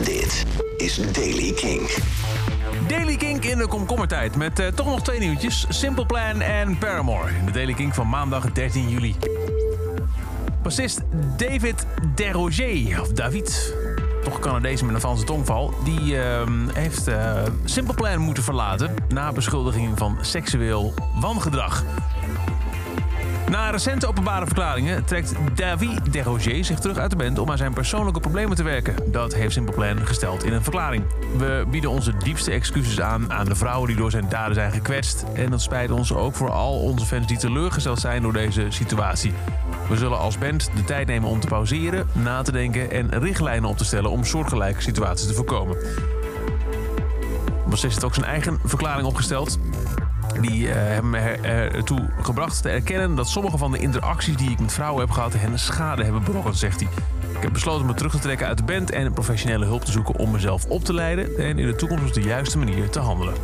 [0.00, 0.44] Dit
[0.76, 1.90] is Daily King.
[2.88, 5.66] Daily Kink in de komkommertijd met eh, toch nog twee nieuwtjes.
[5.68, 7.28] Simple Plan en Paramore.
[7.38, 9.16] In de Daily Kink van maandag 13 juli.
[10.62, 11.00] Bassist
[11.36, 13.74] David Deroger, of David,
[14.24, 15.74] toch Canadees met een Franse tongval...
[15.84, 18.94] die ehm, heeft eh, Simple Plan moeten verlaten...
[19.08, 21.84] na beschuldiging van seksueel wangedrag.
[23.52, 27.72] Na recente openbare verklaringen trekt David Deroger zich terug uit de band om aan zijn
[27.72, 28.94] persoonlijke problemen te werken.
[29.12, 31.04] Dat heeft Simple Plan gesteld in een verklaring.
[31.36, 35.24] We bieden onze diepste excuses aan aan de vrouwen die door zijn daden zijn gekwetst.
[35.34, 39.32] En dat spijt ons ook voor al onze fans die teleurgesteld zijn door deze situatie.
[39.88, 43.68] We zullen als band de tijd nemen om te pauzeren, na te denken en richtlijnen
[43.68, 45.76] op te stellen om soortgelijke situaties te voorkomen.
[47.72, 49.58] Bassist heeft ook zijn eigen verklaring opgesteld.
[50.40, 54.50] Die eh, hebben me er- ertoe gebracht te erkennen dat sommige van de interacties die
[54.50, 56.88] ik met vrouwen heb gehad hen schade hebben berokkend, zegt hij.
[57.36, 60.16] Ik heb besloten me terug te trekken uit de band en professionele hulp te zoeken
[60.16, 63.34] om mezelf op te leiden en in de toekomst op de juiste manier te handelen.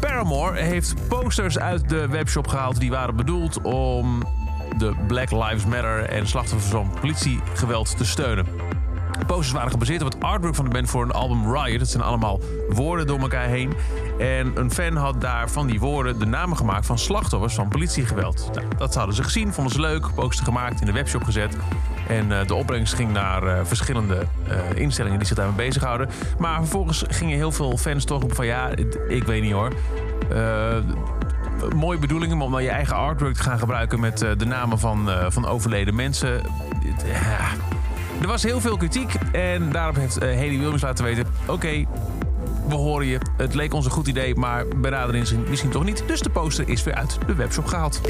[0.00, 4.22] Paramore heeft posters uit de webshop gehaald die waren bedoeld om
[4.78, 8.46] de Black Lives Matter en slachtoffers van politiegeweld te steunen.
[9.26, 11.80] Posters waren gebaseerd op het artwork van de band voor een album Riot.
[11.80, 13.72] Het zijn allemaal woorden door elkaar heen.
[14.18, 18.50] En een fan had daar van die woorden de namen gemaakt van slachtoffers van politiegeweld.
[18.54, 21.56] Nou, dat hadden ze gezien, vonden ze leuk, poster gemaakt, in de webshop gezet.
[22.08, 26.08] En eh, de opbrengst ging naar eh, verschillende eh, instellingen die zich daarmee bezighouden.
[26.38, 28.70] Maar vervolgens gingen heel veel fans toch roepen van ja,
[29.08, 29.72] ik weet niet hoor.
[31.76, 35.08] Mooie bedoelingen, maar om dan je eigen artwork te gaan gebruiken met de namen van,
[35.28, 36.40] van overleden mensen.
[37.04, 37.48] Ja.
[38.20, 41.84] Er was heel veel kritiek en daarop heeft eh, Haley Williams laten weten: oké,
[42.68, 43.18] we horen je.
[43.36, 46.02] Het leek ons een goed idee, maar bij nader inzien misschien toch niet.
[46.06, 48.00] Dus de poster is weer uit de webshop gehaald.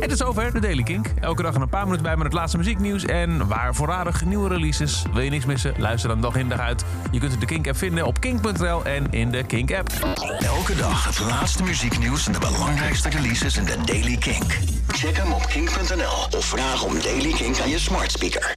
[0.00, 1.06] En tot zover de Daily Kink.
[1.20, 5.04] Elke dag een paar minuten bij met het laatste muzieknieuws en waar voorradig nieuwe releases.
[5.12, 5.74] Wil je niks missen?
[5.78, 6.84] Luister dan dag in dag uit.
[7.10, 9.90] Je kunt de Kink app vinden op kink.nl en in de Kink app.
[10.38, 14.58] Elke dag het laatste muzieknieuws en de belangrijkste releases in de Daily Kink.
[14.88, 18.48] Check hem op kink.nl of vraag om Daily Kink aan je smart speaker.